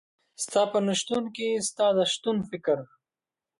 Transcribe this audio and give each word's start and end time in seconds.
ستا 0.43 0.61
په 0.71 0.79
نشتون 0.87 1.23
کي 1.35 1.47
ستا 1.67 1.87
د 1.97 1.99
شتون 2.13 2.37
فکر 2.49 2.77